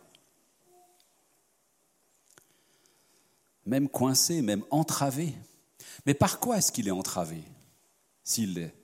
Même 3.65 3.89
coincé, 3.89 4.43
même 4.43 4.63
entravé. 4.71 5.35
Mais 6.05 6.15
par 6.15 6.39
quoi 6.39 6.59
est-ce 6.59 6.71
qu'il 6.71 6.87
est 6.87 6.93
entravé, 6.93 7.43
s'il 8.23 8.55
l'est? 8.55 8.75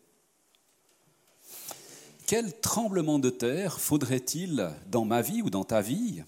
Quel 2.26 2.59
tremblement 2.61 3.19
de 3.19 3.31
terre 3.31 3.79
faudrait-il 3.79 4.71
dans 4.87 5.05
ma 5.05 5.21
vie 5.21 5.43
ou 5.43 5.50
dans 5.50 5.64
ta 5.64 5.83
vie 5.83 6.23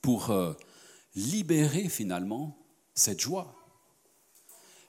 pour 0.00 0.30
euh, 0.30 0.54
libérer 1.14 1.88
finalement 1.88 2.56
cette 2.94 3.20
joie, 3.20 3.54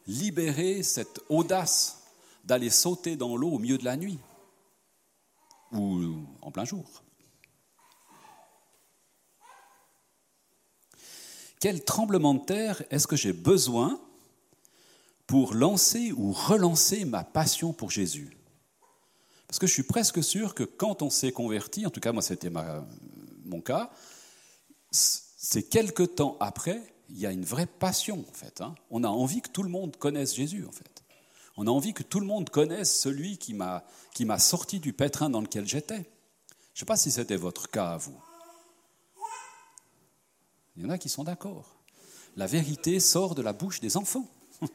libérer 0.08 0.84
cette 0.84 1.20
audace 1.30 2.04
d'aller 2.44 2.70
sauter 2.70 3.16
dans 3.16 3.36
l'eau 3.36 3.52
au 3.52 3.60
milieu 3.60 3.78
de 3.78 3.86
la 3.86 3.98
nuit 3.98 4.20
ou 5.72 6.16
en 6.42 6.52
plein 6.52 6.66
jour. 6.66 6.86
Quel 11.60 11.84
tremblement 11.84 12.36
de 12.36 12.46
terre 12.46 12.84
est-ce 12.92 13.08
que 13.08 13.16
j'ai 13.16 13.34
besoin 13.34 14.00
pour 15.26 15.56
lancer 15.56 16.12
ou 16.12 16.32
relancer 16.32 17.06
ma 17.06 17.24
passion 17.24 17.74
pour 17.74 17.90
Jésus? 17.90 18.38
Parce 19.48 19.58
que 19.58 19.66
je 19.66 19.74
suis 19.74 19.84
presque 19.84 20.24
sûr 20.24 20.54
que 20.54 20.64
quand 20.64 21.02
on 21.02 21.10
s'est 21.10 21.32
converti, 21.32 21.86
en 21.88 21.90
tout 21.90 22.00
cas 22.00 22.12
moi 22.12 22.22
c'était 22.22 22.52
mon 23.46 23.62
cas, 23.62 23.90
c'est 24.92 25.64
quelque 25.64 26.04
temps 26.04 26.38
après 26.40 26.95
il 27.10 27.18
y 27.18 27.26
a 27.26 27.32
une 27.32 27.46
vraie 27.46 27.66
passion, 27.66 28.26
en 28.28 28.34
fait. 28.34 28.62
Hein. 28.62 28.76
On 28.90 29.04
a 29.04 29.08
envie 29.08 29.42
que 29.42 29.50
tout 29.50 29.64
le 29.64 29.70
monde 29.70 29.98
connaisse 29.98 30.36
Jésus, 30.36 30.66
en 30.66 30.72
fait. 30.72 31.04
On 31.58 31.68
a 31.68 31.72
envie 31.72 31.94
que 31.94 32.04
tout 32.04 32.20
le 32.20 32.26
monde 32.26 32.50
connaisse 32.50 33.00
celui 33.00 33.38
qui 33.38 33.54
m'a, 33.54 33.84
sorti 34.40 34.80
du 34.80 34.94
pétrin 34.94 35.30
dans 35.30 35.42
lequel 35.42 35.68
j'étais. 35.68 35.96
Je 35.96 36.02
ne 36.02 36.80
sais 36.80 36.86
pas 36.86 36.98
si 36.98 37.12
c'était 37.12 37.38
votre 37.38 37.70
cas 37.70 37.92
à 37.92 37.98
vous. 37.98 38.20
Il 40.76 40.84
y 40.84 40.86
en 40.86 40.90
a 40.90 40.98
qui 40.98 41.08
sont 41.08 41.24
d'accord. 41.24 41.78
La 42.36 42.48
vérité 42.48 43.00
sort 43.00 43.36
de 43.36 43.42
la 43.42 43.54
bouche 43.54 43.80
des 43.80 43.96
enfants. 43.96 44.28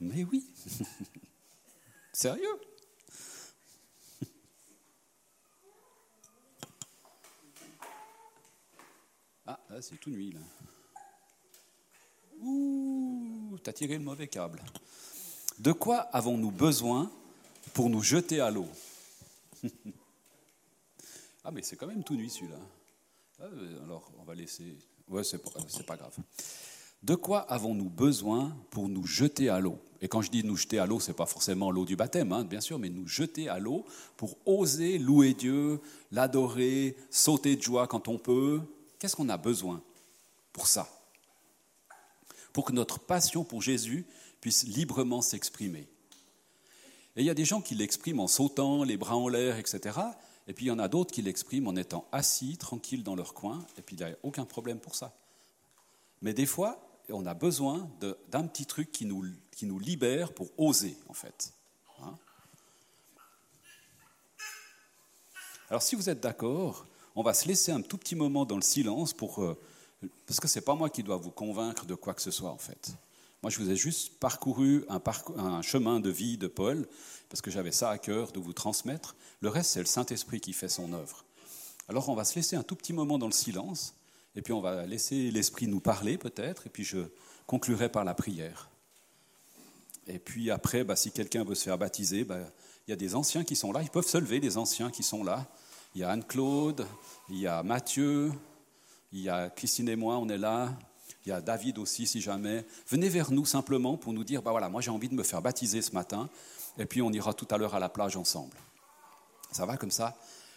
Mais 0.00 0.24
oui. 0.24 0.46
Sérieux? 2.12 2.58
Ah, 9.50 9.80
c'est 9.80 9.98
tout 9.98 10.10
nuit, 10.10 10.32
là. 10.32 10.40
Ouh, 12.42 13.58
t'as 13.62 13.72
tiré 13.72 13.94
le 13.94 14.04
mauvais 14.04 14.28
câble. 14.28 14.62
De 15.58 15.72
quoi 15.72 15.98
avons-nous 16.12 16.50
besoin 16.50 17.10
pour 17.74 17.90
nous 17.90 18.02
jeter 18.02 18.40
à 18.40 18.50
l'eau? 18.50 18.68
Ah, 21.42 21.50
mais 21.50 21.62
c'est 21.62 21.74
quand 21.74 21.86
même 21.86 22.04
tout 22.04 22.14
nuit, 22.14 22.28
celui-là. 22.28 22.58
Ah, 23.40 23.46
alors, 23.84 24.12
on 24.20 24.24
va 24.24 24.34
laisser. 24.34 24.76
Ouais, 25.08 25.24
c'est 25.24 25.38
pas, 25.38 25.50
pas 25.86 25.96
grave. 25.96 26.14
De 27.02 27.14
quoi 27.14 27.40
avons-nous 27.50 27.88
besoin 27.88 28.54
pour 28.68 28.90
nous 28.90 29.06
jeter 29.06 29.48
à 29.48 29.58
l'eau? 29.58 29.78
Et 30.02 30.08
quand 30.08 30.20
je 30.20 30.30
dis 30.30 30.44
nous 30.44 30.56
jeter 30.58 30.78
à 30.78 30.84
l'eau, 30.84 31.00
ce 31.00 31.08
n'est 31.08 31.16
pas 31.16 31.24
forcément 31.24 31.70
l'eau 31.70 31.86
du 31.86 31.96
baptême, 31.96 32.30
hein, 32.32 32.44
bien 32.44 32.60
sûr, 32.60 32.78
mais 32.78 32.90
nous 32.90 33.08
jeter 33.08 33.48
à 33.48 33.58
l'eau 33.58 33.86
pour 34.18 34.36
oser 34.44 34.98
louer 34.98 35.32
Dieu, 35.32 35.80
l'adorer, 36.12 36.94
sauter 37.08 37.56
de 37.56 37.62
joie 37.62 37.86
quand 37.86 38.08
on 38.08 38.18
peut, 38.18 38.60
Qu'est-ce 39.00 39.16
qu'on 39.16 39.30
a 39.30 39.38
besoin 39.38 39.82
pour 40.52 40.68
ça? 40.68 40.88
Pour 42.52 42.66
que 42.66 42.72
notre 42.72 43.00
passion 43.00 43.42
pour 43.44 43.62
Jésus 43.62 44.06
puisse 44.40 44.64
librement 44.64 45.22
s'exprimer. 45.22 45.88
Et 47.16 47.22
il 47.22 47.24
y 47.24 47.30
a 47.30 47.34
des 47.34 47.44
gens 47.44 47.62
qui 47.62 47.74
l'expriment 47.74 48.20
en 48.20 48.28
sautant, 48.28 48.84
les 48.84 48.96
bras 48.96 49.16
en 49.16 49.26
l'air, 49.26 49.58
etc. 49.58 49.98
Et 50.46 50.52
puis 50.52 50.66
il 50.66 50.68
y 50.68 50.72
en 50.72 50.78
a 50.78 50.88
d'autres 50.88 51.12
qui 51.12 51.22
l'expriment 51.22 51.68
en 51.68 51.76
étant 51.76 52.06
assis, 52.12 52.56
tranquilles 52.58 53.02
dans 53.02 53.16
leur 53.16 53.34
coin, 53.34 53.66
et 53.78 53.82
puis 53.82 53.96
il 53.96 54.04
n'y 54.04 54.12
a 54.12 54.16
aucun 54.22 54.44
problème 54.44 54.78
pour 54.78 54.94
ça. 54.94 55.16
Mais 56.22 56.34
des 56.34 56.46
fois, 56.46 56.86
on 57.08 57.24
a 57.24 57.34
besoin 57.34 57.90
d'un 58.28 58.46
petit 58.46 58.66
truc 58.66 58.92
qui 58.92 59.06
nous, 59.06 59.78
libère 59.78 60.34
pour 60.34 60.48
oser, 60.58 60.96
en 61.08 61.14
fait. 61.14 61.54
Hein 62.02 62.16
Alors 65.70 65.82
si 65.82 65.96
vous 65.96 66.10
êtes 66.10 66.20
d'accord, 66.20 66.86
on 67.20 67.22
va 67.22 67.34
se 67.34 67.46
laisser 67.46 67.70
un 67.70 67.82
tout 67.82 67.98
petit 67.98 68.14
moment 68.14 68.46
dans 68.46 68.56
le 68.56 68.62
silence 68.62 69.12
pour, 69.12 69.42
euh, 69.42 69.58
parce 70.26 70.40
que 70.40 70.48
ce 70.48 70.58
n'est 70.58 70.64
pas 70.64 70.74
moi 70.74 70.88
qui 70.88 71.02
dois 71.02 71.18
vous 71.18 71.30
convaincre 71.30 71.84
de 71.84 71.94
quoi 71.94 72.14
que 72.14 72.22
ce 72.22 72.30
soit 72.30 72.50
en 72.50 72.56
fait. 72.56 72.94
Moi, 73.42 73.50
je 73.50 73.58
vous 73.58 73.70
ai 73.70 73.76
juste 73.76 74.18
parcouru 74.18 74.84
un, 74.88 75.62
chemin 75.62 76.00
de 76.00 76.08
vie 76.08 76.38
de 76.38 76.46
Paul, 76.46 76.88
parce 77.28 77.42
que 77.42 77.50
j'avais 77.50 77.72
ça 77.72 77.90
à 77.90 77.98
cœur 77.98 78.32
de 78.32 78.40
vous 78.40 78.54
transmettre. 78.54 79.16
Le 79.40 79.50
reste, 79.50 79.72
c'est 79.72 79.80
le 79.80 79.86
Saint-Esprit 79.86 80.40
qui 80.40 80.54
fait 80.54 80.68
son 80.68 80.92
œuvre. 80.94 81.24
Alors, 81.88 82.08
on 82.08 82.14
va 82.14 82.24
se 82.24 82.34
laisser 82.36 82.56
un 82.56 82.62
tout 82.62 82.76
petit 82.76 82.92
moment 82.92 83.18
dans 83.18 83.26
le 83.26 83.32
silence, 83.32 83.94
et 84.34 84.42
puis 84.42 84.52
on 84.52 84.60
va 84.60 84.86
laisser 84.86 85.30
l'Esprit 85.30 85.66
nous 85.66 85.80
parler 85.80 86.16
peut-être, 86.16 86.66
et 86.66 86.70
puis 86.70 86.84
je 86.84 86.98
conclurai 87.46 87.90
par 87.90 88.04
la 88.04 88.14
prière. 88.14 88.70
Et 90.06 90.18
puis 90.18 90.50
après, 90.50 90.84
bah, 90.84 90.96
si 90.96 91.10
quelqu'un 91.10 91.44
veut 91.44 91.54
se 91.54 91.64
faire 91.64 91.78
baptiser, 91.78 92.24
bah, 92.24 92.40
il 92.86 92.90
y 92.90 92.94
a 92.94 92.96
des 92.96 93.14
anciens 93.14 93.44
qui 93.44 93.56
sont 93.56 93.72
là, 93.72 93.82
ils 93.82 93.90
peuvent 93.90 94.06
se 94.06 94.18
lever, 94.18 94.40
des 94.40 94.56
anciens 94.56 94.90
qui 94.90 95.02
sont 95.02 95.22
là. 95.22 95.50
Il 95.94 96.00
y 96.00 96.04
a 96.04 96.10
Anne-Claude, 96.10 96.86
il 97.28 97.38
y 97.38 97.46
a 97.46 97.62
Mathieu, 97.62 98.32
il 99.12 99.20
y 99.20 99.28
a 99.28 99.50
Christine 99.50 99.88
et 99.88 99.96
moi, 99.96 100.18
on 100.18 100.28
est 100.28 100.38
là. 100.38 100.72
Il 101.26 101.28
y 101.28 101.32
a 101.32 101.40
David 101.40 101.78
aussi, 101.78 102.06
si 102.06 102.20
jamais. 102.20 102.64
Venez 102.88 103.08
vers 103.08 103.30
nous 103.30 103.44
simplement 103.44 103.96
pour 103.96 104.12
nous 104.12 104.24
dire, 104.24 104.40
bah 104.40 104.52
voilà, 104.52 104.68
moi 104.68 104.80
j'ai 104.80 104.90
envie 104.90 105.08
de 105.08 105.14
me 105.14 105.22
faire 105.22 105.42
baptiser 105.42 105.82
ce 105.82 105.92
matin, 105.92 106.30
et 106.78 106.86
puis 106.86 107.02
on 107.02 107.10
ira 107.12 107.34
tout 107.34 107.46
à 107.50 107.58
l'heure 107.58 107.74
à 107.74 107.80
la 107.80 107.88
plage 107.88 108.16
ensemble. 108.16 108.56
Ça 109.50 109.66
va 109.66 109.76
comme 109.76 109.90
ça? 109.90 110.16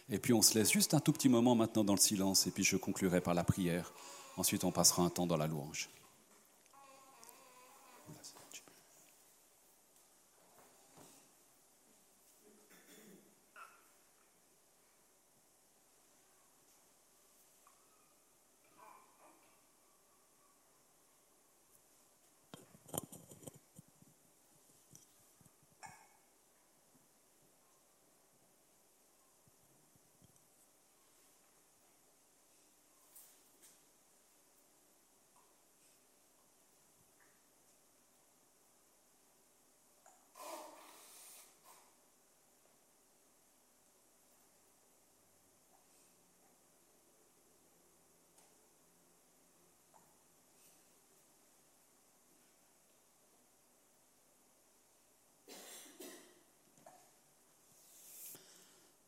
Et 0.09 0.19
puis 0.19 0.33
on 0.33 0.41
se 0.41 0.57
laisse 0.57 0.71
juste 0.71 0.93
un 0.93 0.99
tout 0.99 1.11
petit 1.11 1.29
moment 1.29 1.55
maintenant 1.55 1.83
dans 1.83 1.93
le 1.93 1.99
silence, 1.99 2.47
et 2.47 2.51
puis 2.51 2.63
je 2.63 2.77
conclurai 2.77 3.19
par 3.19 3.33
la 3.33 3.43
prière. 3.43 3.91
Ensuite, 4.37 4.63
on 4.63 4.71
passera 4.71 5.03
un 5.03 5.09
temps 5.09 5.27
dans 5.27 5.37
la 5.37 5.47
louange. 5.47 5.89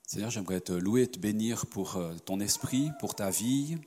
Seigneur, 0.08 0.30
j'aimerais 0.30 0.62
te 0.62 0.72
louer 0.72 1.02
et 1.02 1.08
te 1.08 1.18
bénir 1.18 1.66
pour 1.66 1.96
euh, 1.96 2.14
ton 2.26 2.40
esprit, 2.40 2.92
pour 3.00 3.16
ta 3.16 3.32
vie, 3.32 3.80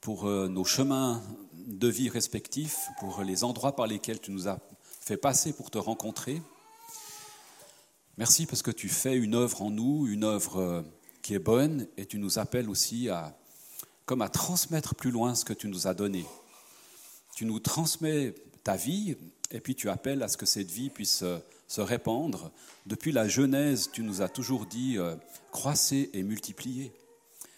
pour 0.00 0.26
euh, 0.26 0.48
nos 0.48 0.64
chemins 0.64 1.22
de 1.68 1.86
vie 1.86 2.08
respectifs, 2.08 2.88
pour 2.98 3.22
les 3.22 3.44
endroits 3.44 3.76
par 3.76 3.86
lesquels 3.86 4.18
tu 4.18 4.32
nous 4.32 4.48
as 4.48 4.58
fait 5.00 5.16
passer 5.16 5.52
pour 5.52 5.70
te 5.70 5.78
rencontrer. 5.78 6.42
Merci 8.18 8.46
parce 8.46 8.60
que 8.62 8.72
tu 8.72 8.88
fais 8.88 9.16
une 9.16 9.36
œuvre 9.36 9.62
en 9.62 9.70
nous, 9.70 10.08
une 10.08 10.24
œuvre 10.24 10.60
euh, 10.60 10.82
qui 11.22 11.34
est 11.34 11.38
bonne, 11.38 11.86
et 11.96 12.06
tu 12.06 12.18
nous 12.18 12.40
appelles 12.40 12.68
aussi 12.68 13.08
à, 13.08 13.38
comme 14.04 14.22
à 14.22 14.28
transmettre 14.28 14.96
plus 14.96 15.12
loin 15.12 15.36
ce 15.36 15.44
que 15.44 15.52
tu 15.52 15.68
nous 15.68 15.86
as 15.86 15.94
donné. 15.94 16.26
Tu 17.36 17.44
nous 17.44 17.60
transmets 17.60 18.34
ta 18.64 18.74
vie, 18.74 19.16
et 19.52 19.60
puis 19.60 19.76
tu 19.76 19.88
appelles 19.88 20.24
à 20.24 20.28
ce 20.28 20.36
que 20.36 20.46
cette 20.46 20.72
vie 20.72 20.90
puisse 20.90 21.22
se 21.72 21.80
répandre. 21.80 22.50
Depuis 22.84 23.12
la 23.12 23.28
Genèse, 23.28 23.88
tu 23.90 24.02
nous 24.02 24.20
as 24.20 24.28
toujours 24.28 24.66
dit 24.66 24.98
euh, 24.98 25.16
croissez 25.52 26.10
et 26.12 26.22
multipliez. 26.22 26.92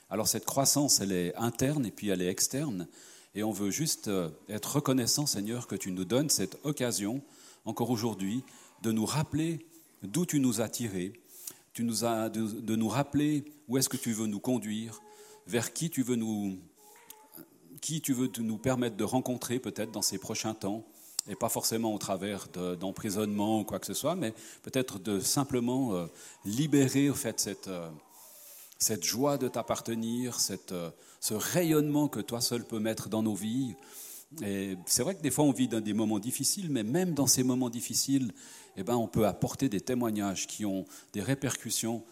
Alors 0.08 0.28
cette 0.28 0.44
croissance, 0.44 1.00
elle 1.00 1.10
est 1.10 1.34
interne 1.34 1.84
et 1.84 1.90
puis 1.90 2.10
elle 2.10 2.22
est 2.22 2.28
externe. 2.28 2.86
Et 3.34 3.42
on 3.42 3.50
veut 3.50 3.72
juste 3.72 4.06
euh, 4.06 4.30
être 4.48 4.76
reconnaissant, 4.76 5.26
Seigneur, 5.26 5.66
que 5.66 5.74
tu 5.74 5.90
nous 5.90 6.04
donnes 6.04 6.30
cette 6.30 6.58
occasion, 6.62 7.22
encore 7.64 7.90
aujourd'hui, 7.90 8.44
de 8.82 8.92
nous 8.92 9.04
rappeler 9.04 9.66
d'où 10.04 10.24
tu 10.26 10.38
nous 10.38 10.60
as 10.60 10.68
tirés, 10.68 11.12
tu 11.72 11.82
nous 11.82 12.04
as, 12.04 12.28
de, 12.28 12.76
nous 12.76 12.88
rappeler 12.88 13.44
où 13.66 13.78
est-ce 13.78 13.88
que 13.88 13.96
tu 13.96 14.12
veux 14.12 14.28
nous 14.28 14.38
conduire, 14.38 15.00
vers 15.48 15.72
qui 15.72 15.90
tu 15.90 16.04
veux 16.04 16.14
nous, 16.14 16.60
qui 17.80 18.00
tu 18.00 18.12
veux 18.12 18.30
nous 18.38 18.58
permettre 18.58 18.96
de 18.96 19.02
rencontrer 19.02 19.58
peut-être 19.58 19.90
dans 19.90 20.02
ces 20.02 20.18
prochains 20.18 20.54
temps 20.54 20.86
et 21.28 21.34
pas 21.36 21.48
forcément 21.48 21.94
au 21.94 21.98
travers 21.98 22.48
d'emprisonnement 22.48 23.60
ou 23.60 23.64
quoi 23.64 23.78
que 23.78 23.86
ce 23.86 23.94
soit, 23.94 24.14
mais 24.14 24.34
peut-être 24.62 24.98
de 24.98 25.20
simplement 25.20 25.94
euh, 25.94 26.06
libérer 26.44 27.08
au 27.08 27.14
fait 27.14 27.40
cette, 27.40 27.68
euh, 27.68 27.88
cette 28.78 29.04
joie 29.04 29.38
de 29.38 29.48
t'appartenir, 29.48 30.38
euh, 30.72 30.90
ce 31.20 31.34
rayonnement 31.34 32.08
que 32.08 32.20
toi 32.20 32.40
seul 32.40 32.64
peux 32.64 32.78
mettre 32.78 33.08
dans 33.08 33.22
nos 33.22 33.34
vies. 33.34 33.74
Et 34.42 34.76
c'est 34.86 35.02
vrai 35.02 35.14
que 35.14 35.22
des 35.22 35.30
fois 35.30 35.44
on 35.44 35.52
vit 35.52 35.68
dans 35.68 35.80
des 35.80 35.94
moments 35.94 36.18
difficiles, 36.18 36.68
mais 36.70 36.82
même 36.82 37.14
dans 37.14 37.26
ces 37.26 37.42
moments 37.42 37.70
difficiles, 37.70 38.32
eh 38.76 38.82
ben, 38.82 38.96
on 38.96 39.06
peut 39.06 39.26
apporter 39.26 39.68
des 39.68 39.80
témoignages 39.80 40.46
qui 40.46 40.66
ont 40.66 40.84
des 41.12 41.22
répercussions 41.22 42.02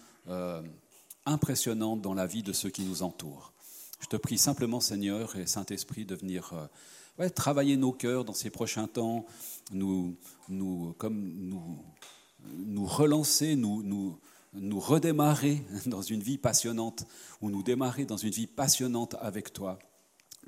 impressionnantes 1.27 2.01
dans 2.01 2.15
la 2.15 2.29
vie 2.29 2.45
de 2.45 2.53
ceux 2.53 2.71
qui 2.71 2.83
nous 2.83 3.03
entourent. 3.03 3.52
Je 4.03 4.09
te 4.09 4.17
prie 4.17 4.37
simplement, 4.37 4.81
Seigneur 4.81 5.37
et 5.37 5.47
Saint-Esprit, 5.47 6.05
de 6.05 6.17
venir 6.17 6.53
travailler 7.35 7.77
nos 7.77 7.93
cœurs 7.93 8.25
dans 8.25 8.35
ces 8.35 8.51
prochains 8.51 8.89
temps, 8.89 9.25
nous, 9.71 10.17
nous, 10.49 10.95
comme 10.99 11.21
nous, 11.21 11.79
nous 12.67 12.85
relancer, 12.85 13.55
nous, 13.55 13.83
nous, 13.83 14.19
nous 14.55 14.81
redémarrer 14.81 15.63
dans 15.87 16.03
une 16.03 16.21
vie 16.21 16.39
passionnante, 16.39 17.07
ou 17.41 17.51
nous 17.51 17.63
démarrer 17.63 18.05
dans 18.05 18.17
une 18.17 18.31
vie 18.31 18.47
passionnante 18.47 19.15
avec 19.21 19.53
toi, 19.53 19.79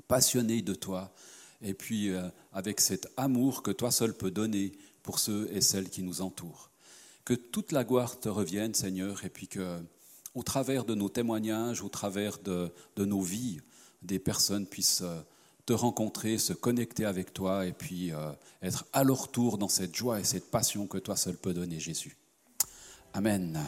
passionné 0.07 0.61
de 0.61 0.73
toi, 0.73 1.13
et 1.61 1.73
puis 1.73 2.09
euh, 2.09 2.27
avec 2.51 2.81
cet 2.81 3.07
amour 3.17 3.63
que 3.63 3.71
toi 3.71 3.89
seul 3.89 4.13
peux 4.13 4.31
donner 4.31 4.73
pour 5.01 5.19
ceux 5.19 5.49
et 5.53 5.61
celles 5.61 5.89
qui 5.89 6.03
nous 6.03 6.21
entourent. 6.21 6.69
Que 7.23 7.33
toute 7.33 7.71
la 7.71 7.83
gloire 7.83 8.19
te 8.19 8.29
revienne, 8.29 8.73
Seigneur, 8.73 9.23
et 9.23 9.29
puis 9.29 9.47
que, 9.47 9.79
au 10.35 10.43
travers 10.43 10.85
de 10.85 10.93
nos 10.93 11.09
témoignages, 11.09 11.81
au 11.81 11.89
travers 11.89 12.37
de, 12.39 12.71
nos 12.97 13.21
vies, 13.21 13.59
des 14.01 14.19
personnes 14.19 14.67
puissent 14.67 15.01
euh, 15.01 15.21
te 15.65 15.73
rencontrer, 15.73 16.37
se 16.37 16.53
connecter 16.53 17.05
avec 17.05 17.33
toi 17.33 17.65
et 17.65 17.73
puis 17.73 18.11
euh, 18.11 18.31
être 18.61 18.85
à 18.93 19.03
leur 19.03 19.29
tour 19.31 19.57
dans 19.57 19.69
cette 19.69 19.95
joie 19.95 20.19
et 20.19 20.23
cette 20.23 20.51
passion 20.51 20.85
que 20.85 20.97
toi 20.97 21.15
seul 21.15 21.37
peux 21.37 21.53
donner, 21.53 21.79
Jésus. 21.79 22.17
Amen. 23.13 23.59